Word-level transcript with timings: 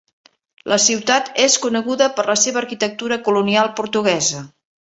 La 0.71 0.79
ciutat 0.85 1.29
és 1.43 1.57
coneguda 1.67 2.09
per 2.17 2.27
la 2.31 2.39
seva 2.47 2.61
arquitectura 2.65 3.23
colonial 3.29 3.73
portuguesa. 3.83 4.47